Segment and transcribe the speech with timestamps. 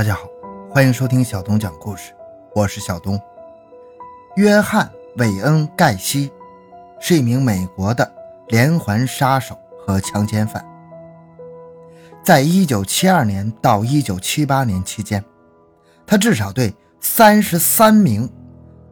[0.00, 0.30] 大家好，
[0.70, 2.14] 欢迎收听小东讲故事，
[2.54, 3.20] 我是小东。
[4.36, 4.86] 约翰·
[5.18, 6.32] 韦恩·盖西
[6.98, 8.10] 是一名美国的
[8.48, 10.64] 连环杀手和强奸犯。
[12.24, 15.22] 在1972年到1978年期间，
[16.06, 18.26] 他至少对33名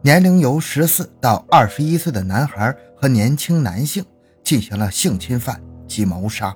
[0.03, 4.05] 年龄由14到21岁的男孩和年轻男性
[4.43, 6.55] 进行了性侵犯及谋杀。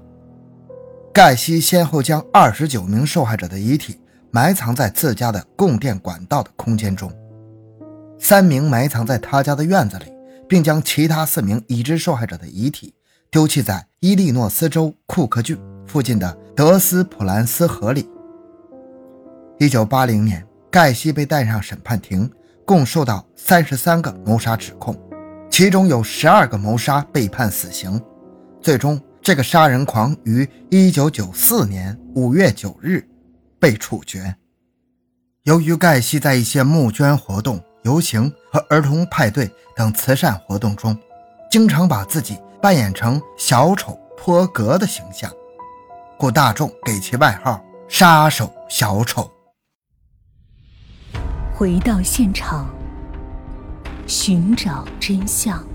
[1.11, 3.99] 盖西先后将29名受害者的遗体。
[4.35, 7.13] 埋藏在自家的供电管道的空间中，
[8.17, 10.05] 三名埋藏在他家的院子里，
[10.49, 12.95] 并将其他四名已知受害者的遗体
[13.29, 18.09] 丢弃在伊利诺斯州库克郡附近的德斯普兰斯河里。
[19.59, 22.27] 一九八零年，盖西被带上审判庭，
[22.65, 24.99] 共受到三十三个谋杀指控，
[25.51, 28.01] 其中有十二个谋杀被判死刑。
[28.59, 33.07] 最终，这个杀人狂于一九九四年五月九日。
[33.63, 34.35] 被处决。
[35.43, 40.97] 由于盖西在一些募捐活动、游行和儿童派对等慈善活动中，
[41.49, 45.31] 经常把自己扮演成小丑破格的形象，
[46.17, 49.31] 故大众给其外号“杀手小丑”。
[51.55, 52.69] 回到现场，
[54.05, 55.65] 寻找真相。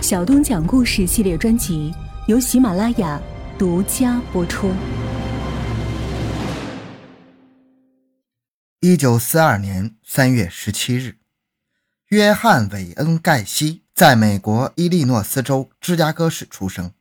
[0.00, 1.94] 小东讲故事系列专辑
[2.26, 3.20] 由喜马拉雅
[3.56, 4.72] 独家播出。
[8.84, 11.16] 一九四二年三月十七日，
[12.08, 16.92] 约翰·韦恩·盖西在美国伊利诺斯州芝加哥市出生。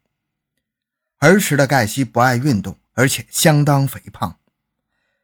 [1.18, 4.38] 儿时的盖西不爱运动，而且相当肥胖。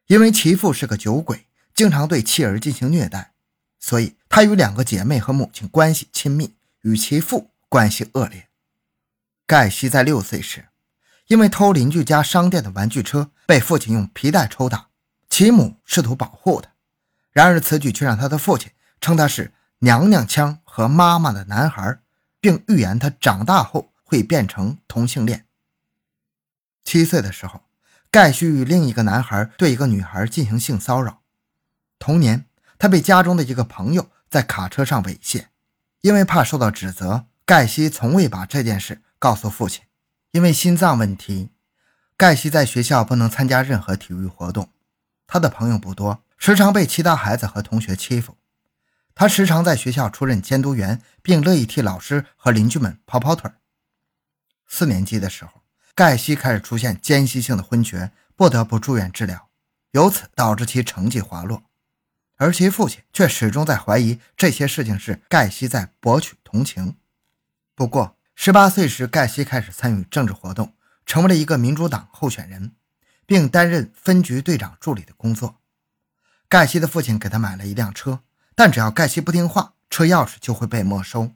[0.08, 3.34] 因为其父是个酒鬼，经常对妻儿进行虐待，
[3.78, 8.48] 所以他与两个姐妹和母亲关系亲密，与其父关系恶劣。
[9.46, 10.66] 盖西在六岁时，
[11.28, 14.87] 因为偷邻居家商店的玩具车，被父亲用皮带抽打。
[15.38, 16.68] 其母试图保护他，
[17.30, 22.00] 然而此举却让他的父亲称他是“娘娘腔”和“妈妈的男孩”，
[22.42, 25.46] 并预言他长大后会变成同性恋。
[26.82, 27.60] 七岁的时候，
[28.10, 31.20] 盖西与另一个男孩对一个女孩进行性骚扰。
[32.00, 32.46] 同年，
[32.76, 35.44] 他被家中的一个朋友在卡车上猥亵。
[36.00, 39.84] 因为怕受到指责，盖西从未把这件事告诉父亲。
[40.32, 41.52] 因为心脏问题，
[42.16, 44.70] 盖西在学校不能参加任何体育活动。
[45.28, 48.38] 他的朋友不多，时常被其他孩子和同学欺负。
[49.14, 53.50] 他时常在学校出任监督员，并乐意替老师和邻居们跑跑腿。
[54.66, 55.62] 四年级的时候，
[55.94, 59.50] 盖西开始出现间歇性的昏厥，不得不住院治疗，
[59.90, 61.64] 由此导致其成绩滑落。
[62.36, 66.96] 而其父亲却始终在怀疑这些事情是盖西在博取同情。
[67.74, 70.72] 不过，十八岁时，盖西开始参与政治活动，
[71.04, 72.72] 成为了一个民主党候选人。
[73.28, 75.60] 并担任分局队长助理的工作。
[76.48, 78.22] 盖西的父亲给他买了一辆车，
[78.54, 81.32] 但只要盖西不听话，车钥匙就会被没收。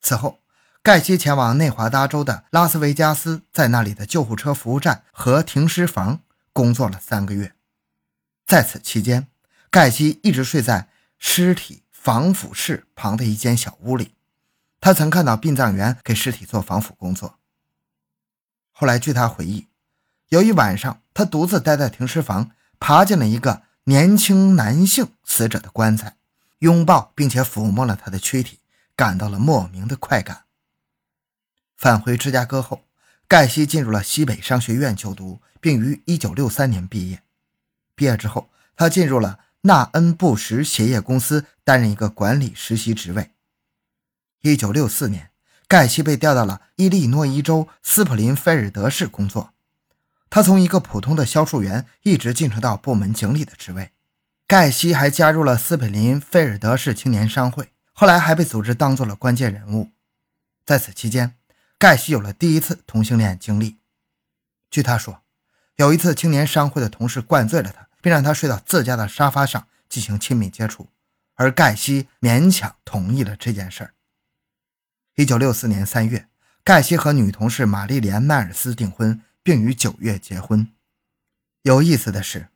[0.00, 0.40] 此后，
[0.82, 7.54] 盖西前往内华达州的拉斯维加斯，在那里的救护车服务站和停尸房工作了三个月。
[8.44, 9.28] 在此期间，
[9.70, 10.88] 盖西一直睡在
[11.20, 14.16] 尸体防腐室旁的一间小屋里。
[14.80, 17.38] 他曾看到殡葬员给尸体做防腐工作。
[18.72, 19.69] 后来，据他回忆。
[20.30, 26.16] 有一晚上，他独自待在停尸房，爬进了一个年轻男性死者的棺材，
[26.60, 28.60] 拥抱并且抚摸了他的躯体，
[28.94, 30.44] 感到了莫名的快感。
[31.76, 32.84] 返回芝加哥后，
[33.26, 37.22] 盖西进入了西北商学院就读，并于1963年毕业。
[37.96, 43.32] 毕业之后，他进入了纳恩布什鞋业公司担任一个管理实习职位。
[44.42, 45.30] 1964年，
[45.66, 49.52] 盖西被调到了伊利诺伊州斯普林菲尔德市工作。
[50.30, 53.90] 他从一个普通的销售员一直晋升到部门经理的职位。
[54.46, 59.90] 盖西还加入了斯普林菲尔德市青年商会，后来还被组织当做了关键人物。
[60.64, 61.34] 在此期间，
[61.78, 63.78] 盖西有了第一次同性恋经历。
[64.70, 65.22] 据他说，
[65.76, 70.88] 有一次青年商会的同事灌醉了他，并让他睡到自家的沙发上进行亲密接触，
[71.34, 73.94] 而盖西勉强同意了这件事儿。
[75.16, 76.28] 一九六四年三月，
[76.62, 79.20] 盖西和女同事玛丽莲·迈尔斯订婚。
[79.42, 80.68] 并于九月结婚。
[81.62, 82.48] 有意思的是，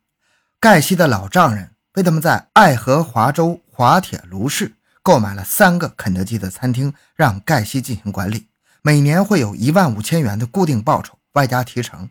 [0.59, 8.49] 盖西的老丈人为他们在爱荷华州滑铁卢市购买了三个肯德基的餐厅，让盖西进行管理，
[8.81, 12.09] 每年会有一万五千元的固定报酬，外加提成。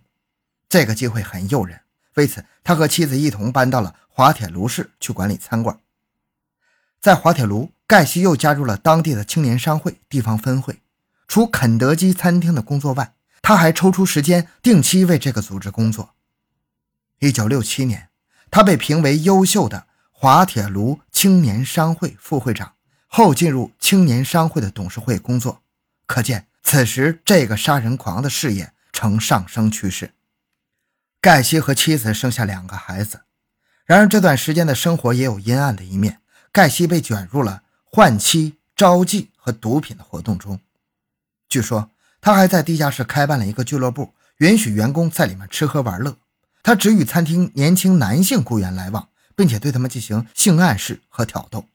[0.70, 1.82] 这个机会很诱人，
[2.16, 5.80] 为此他和妻子一同搬到了滑铁卢市去管理餐馆。
[7.02, 10.82] 在滑铁卢，盖西又加入了当地的青年商会地方分会，
[11.28, 13.14] 除肯德基餐厅的工作外。
[13.44, 16.16] 他还抽出时间定期为这个组织工作。
[17.20, 18.10] 一九六七年，
[18.50, 22.74] 他被评为优秀的滑铁卢青年商会副会长，
[23.08, 25.62] 后进入青年商会的董事会工作。
[26.06, 30.14] 可见，此时这个杀人狂的事业呈上升趋势。
[31.20, 33.24] 盖西和妻子生下两个孩子，
[33.86, 36.22] 然而这段时间的生活也有阴暗的一面。
[36.54, 40.62] 盖西被卷入了换妻、招妓和毒品的活动中。
[41.50, 41.90] 据说，
[42.24, 46.18] 他还在地下室开办了一个俱乐部，允许员工在里面吃喝玩乐。
[46.64, 51.68] 他只与餐厅年轻男性雇员来往，并且对他们进行性暗示和挑逗。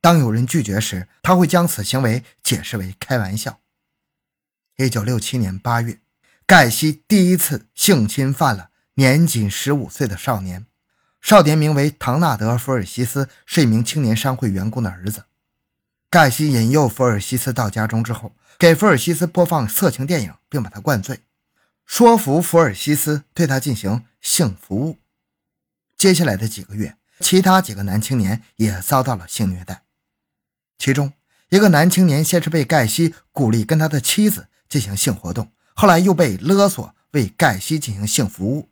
[0.00, 3.60] 当有人拒绝时，他会将此行为解释为开玩笑。
[4.78, 6.00] 一九六七年八月，
[6.44, 10.66] 盖西第一次性侵犯了年仅十五岁的少年。
[11.20, 15.26] 少年名为唐纳德·福尔西斯，是一名青年商会员工的儿子。
[16.10, 21.20] 盖西引诱福尔西斯到家中之后，给福尔西斯播放色情电影，并把他灌醉，
[21.86, 24.98] 说服福尔西斯对他进行性服务。
[25.96, 29.84] 接下来的几个月，其他几个男青年也遭到了性虐待。
[30.76, 31.12] 其中
[31.50, 38.70] 一个男青年先是被盖西鼓励跟他的妻子进行性活动，后来又被勒索为盖西进行性服务。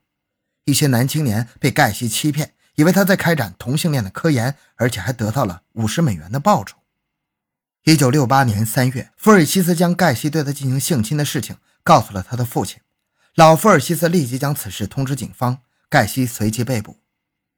[0.64, 6.76] 一些男青年被盖西欺骗，以为他在开展同性恋的科研，而且还得到了五十美元的报酬。
[7.88, 12.80] 一九六八年三月，福尔西斯将盖西对他进行性侵的事情告诉了他的父亲，
[13.36, 16.98] 老福尔西斯立即将此事通知警方，盖西随即被捕。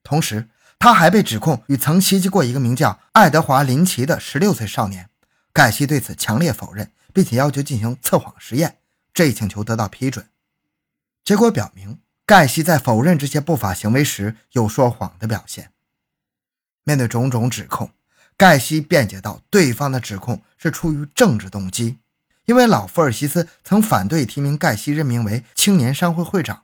[0.03, 5.09] 同时，他还被指控与曾袭击过一个名叫爱德华·林奇的十六岁少年。
[5.55, 8.81] 盖西对此强烈否认，并且要求进行测谎实验。
[9.15, 10.29] 这一请求得到批准，
[11.25, 12.01] 结果表明。
[12.27, 15.73] 盖西在否认这些不法行为时有说谎的表现。
[16.85, 17.91] 面对种种指控，
[18.39, 21.99] 盖西辩解道：“对方的指控是出于政治动机，
[22.45, 26.63] 因为老福尔西斯曾反对提名盖西任命为青年商会会长。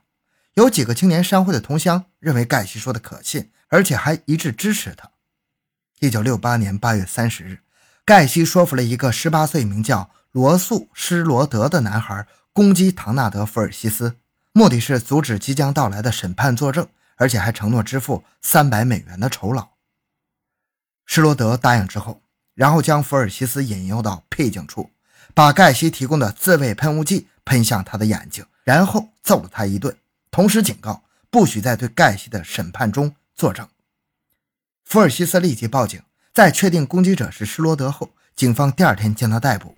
[0.53, 5.11] 有几个青年商会的同乡认为盖西说的可信，而且还一致支持他。”
[5.99, 7.59] 一九六八年八月三十日，
[8.05, 14.15] 盖西说服了一个十八岁名叫罗素·施罗德的男孩攻击唐纳德·福尔西斯。
[14.53, 16.87] 目的是阻止即将到来的审判作证，
[17.17, 19.74] 而且还承诺支付三百美元的酬劳。
[21.05, 22.21] 施罗德答应之后，
[22.53, 24.91] 然后将福尔西斯引诱到僻静处，
[25.33, 29.95] 把盖西提供的自卫喷雾剂喷向他的眼睛，然后揍了他一顿，
[30.31, 33.67] 同时警告不许在对盖西的审判中作证。
[34.83, 36.01] 福尔西斯立即报警，
[36.33, 39.77] 在确定攻击者是施罗德后，警方第二天将他逮捕。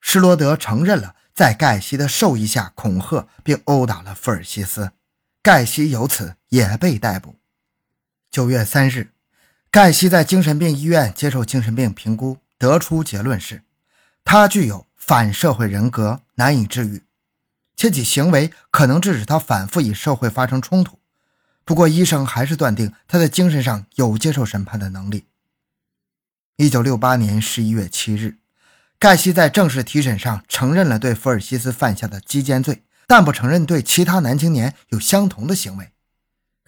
[0.00, 1.16] 施罗德承认了。
[1.34, 4.90] 在盖西的授意下，恐吓并殴打了福尔西斯，
[5.40, 7.36] 盖西由此也被逮捕。
[8.28, 9.12] 九月三日，
[9.70, 13.62] 盖西在精神病医院接受精神病评估，得出结论是，
[14.24, 17.02] 他具有反社会人格，难以治愈，
[17.76, 20.98] 且其行为可能致使他反复与社会发生冲突。
[21.64, 25.26] 不过，医生还是断定他在精神上有接受审判的能力。
[26.56, 28.38] 一九六八年十一月七日。
[28.98, 35.92] 盖西在正式提审上承认了对福尔西斯犯下的鸡奸罪，但不承认对其他男青年有相同的行为。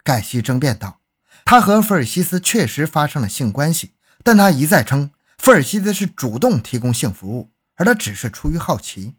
[0.05, 1.00] 盖西争辩道
[1.45, 3.93] ：“他和弗尔西斯确实发生了性关系，
[4.23, 9.15] 但他一再称弗尔西斯是主动提供性服务，而他只是出于好奇。”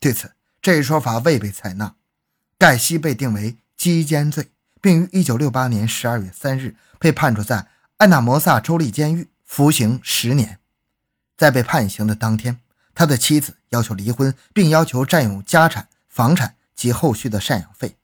[0.00, 1.94] 对此，这一说法未被采纳。
[2.58, 10.58] 盖西被定为鸡奸罪，并于1968年12月3日被判处在安纳摩萨州立监狱服刑十年。
[11.36, 12.60] 在被判刑的当天，
[12.94, 17.96] 他的妻子要求离婚，并要求占有家产、房产及后续的赡养费。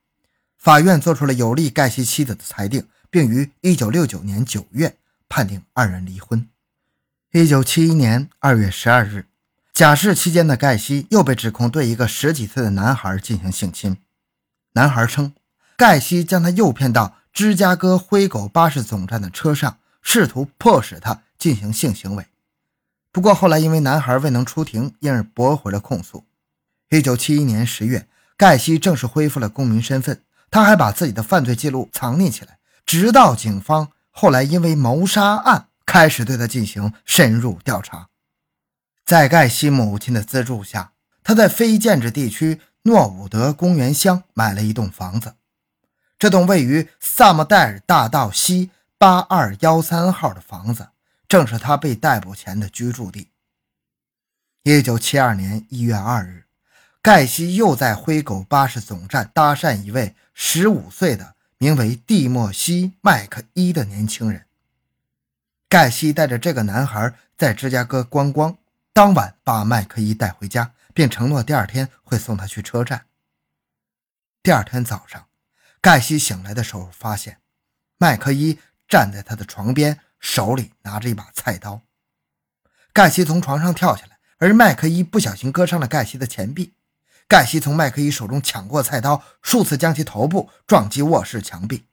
[0.58, 4.96] 法院作出了有利盖西妻子的裁定，并于1969年9月
[5.28, 6.48] 判定二人离婚。
[7.32, 9.26] 1971年2月12日，
[9.72, 13.96] 假释期间的盖西又被指控对一个十几岁的男孩进行性侵。
[14.72, 15.32] 男孩称，
[15.76, 22.26] 盖西将他诱骗到芝加哥灰狗巴士总站的车上，试图迫使他进行性行为。
[23.12, 26.24] 不过后来因为男孩未能出庭，因而驳回了控诉。
[26.90, 32.58] 一九七一年十月，盖西正式恢复了公民身份，他还把自己的犯罪记录藏匿起来，
[32.90, 38.08] 直到警方后来因为谋杀案开始对他进行深入调查。
[39.04, 40.90] 在盖西母亲的资助下，
[41.22, 45.36] 他在非建制地区诺伍德公园乡买了一栋房子，
[46.18, 50.88] 这栋位于萨默戴尔大道西八二幺三号的房子。
[51.28, 53.30] 正是他被逮捕前的居住地。
[54.64, 56.46] 一九七二年一月二日，
[57.00, 64.46] 盖西又在灰狗巴士总站搭讪一位十五岁的名为蒂莫西·麦克伊的年轻人。
[65.68, 68.56] 盖西带着这个男孩在芝加哥观光，
[68.94, 73.04] 当晚把麦克伊带回家，并承诺第二天会送他去车站。
[74.42, 75.26] 第二天早上，
[75.82, 77.36] 盖西醒来的时候，发现
[77.98, 81.82] 麦克伊站在他的床边，手里拿着一把菜刀。
[82.94, 86.72] 盖西从床上跳下来，而麦克伊不小心割伤了盖西的前臂。
[87.30, 91.86] 盖西从麦克伊手中抢过菜刀，数次将其头部撞击卧室墙壁。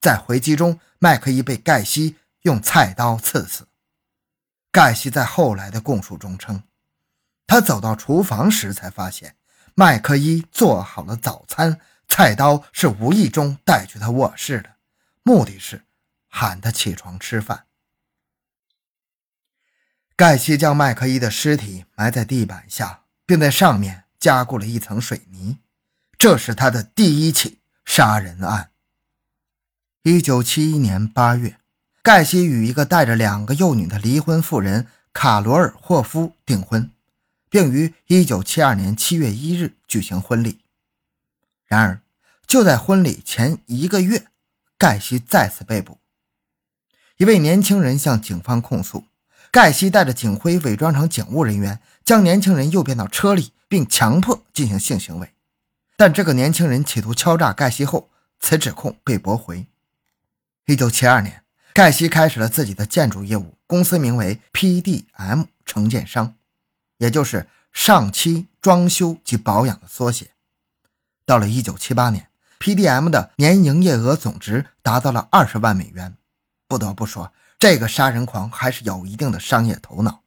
[0.00, 3.68] 在回击中，麦克伊被盖西用菜刀刺死。
[4.72, 6.64] 盖西在后来的供述中称，
[7.46, 9.36] 他走到厨房时才发现
[9.76, 11.80] 麦克伊做好了早餐。
[12.08, 14.70] 菜刀是无意中带去他卧室的，
[15.22, 15.84] 目的是
[16.26, 17.66] 喊他起床吃饭。
[20.16, 25.58] 盖西将麦克伊的尸体埋在地板下，并在上面加固了一层水泥。
[26.16, 28.70] 这是他的第一起杀人案。
[30.02, 31.58] 一九七一年八月，
[32.02, 36.90] 盖西与一个带着两个幼女的离婚妇人卡罗尔·霍夫订婚，
[37.48, 40.60] 并于一九七二年七月一日举行婚礼。
[41.66, 42.00] 然而，
[42.46, 44.26] 就在婚礼前一个月，
[44.76, 45.98] 盖西再次被捕。
[47.16, 49.04] 一位年轻人向警方控诉，
[49.50, 55.32] 盖西带着警徽伪装成警务人员，将年轻人诱骗到车里，并强迫进行性行为。
[55.96, 58.10] 但这个年轻人企图敲诈盖西后，
[58.40, 59.66] 此指控被驳回。
[60.66, 66.34] 一九七二年，盖西开始了自己的建筑业务，公司名为 PDM 承建商，
[66.98, 70.32] 也就是上漆装修及保养的缩写。
[71.24, 76.16] 到了一九七八年，PDM 的年营业额总值达到了二十万美元。
[76.66, 80.22] 不得不说，这个杀人狂还是有一定的商业头脑。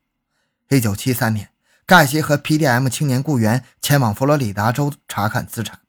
[0.70, 1.50] 一九七三年，
[1.86, 5.82] 盖西和 PDM 青年雇员前往佛罗里达州查看资产。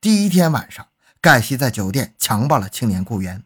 [0.00, 0.86] 第一天晚上，
[1.20, 3.42] 盖西在酒店强暴了青年雇员。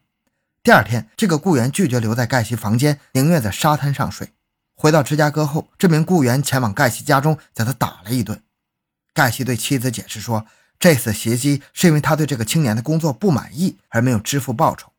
[0.62, 4.32] 第二天，这个雇员拒绝留在盖西房间，宁愿在沙滩上睡。
[4.74, 8.42] 回到芝加哥后，这名雇员前往盖西家中，将他打了一顿。
[9.14, 10.46] 盖西对妻子解释说。
[10.78, 14.92] 这次袭击是因为他对这个青年的工作不满意而没有支付报酬。